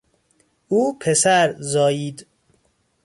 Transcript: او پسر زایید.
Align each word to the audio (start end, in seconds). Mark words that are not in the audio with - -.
او 0.67 0.99
پسر 0.99 1.55
زایید. 1.59 2.27